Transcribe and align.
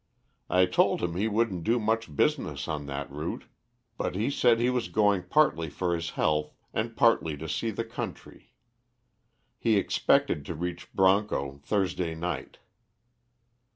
I 0.49 0.65
told 0.65 1.03
him 1.03 1.13
he 1.13 1.27
wouldn't 1.27 1.63
do 1.63 1.79
much 1.79 2.15
business 2.15 2.67
on 2.67 2.87
that 2.87 3.11
route, 3.11 3.43
but 3.99 4.15
he 4.15 4.31
said 4.31 4.59
he 4.59 4.71
was 4.71 4.87
going 4.89 5.21
partly 5.21 5.69
for 5.69 5.93
his 5.93 6.09
health, 6.17 6.55
and 6.73 6.97
partly 6.97 7.37
to 7.37 7.47
see 7.47 7.69
the 7.69 7.85
country. 7.85 8.51
He 9.59 9.77
expected 9.77 10.43
to 10.47 10.55
reach 10.55 10.91
Broncho 10.95 11.59
Thursday 11.63 12.15
night." 12.15 12.57